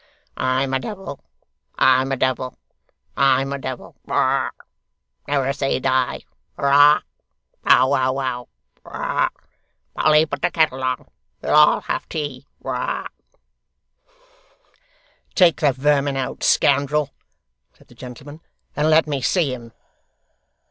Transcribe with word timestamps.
'I'm 0.35 0.73
a 0.73 0.79
devil 0.79 1.19
I'm 1.77 2.11
a 2.11 2.15
devil 2.17 2.57
I'm 3.15 3.53
a 3.53 3.59
devil, 3.59 3.95
Never 5.27 5.53
say 5.53 5.79
die 5.79 6.21
Hurrah 6.57 7.01
Bow 7.63 7.87
wow 7.91 8.47
wow, 8.83 9.29
Polly 9.93 10.25
put 10.25 10.41
the 10.41 10.49
kettle 10.49 10.83
on 10.83 11.05
we'll 11.43 11.53
all 11.53 11.81
have 11.81 12.09
tea.' 12.09 12.47
'Take 15.35 15.59
the 15.61 15.71
vermin 15.71 16.17
out, 16.17 16.41
scoundrel,' 16.43 17.11
said 17.77 17.87
the 17.87 17.93
gentleman, 17.93 18.41
'and 18.75 18.89
let 18.89 19.05
me 19.05 19.21
see 19.21 19.53
him. 19.53 19.71